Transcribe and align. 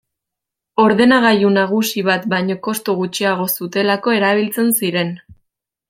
Ordenagailu 0.83 1.51
nagusi 1.57 2.03
bat 2.09 2.25
baino 2.33 2.57
kostu 2.69 2.97
gutxiago 3.03 3.47
zutelako 3.59 4.19
erabiltzen 4.23 4.77
ziren. 4.83 5.15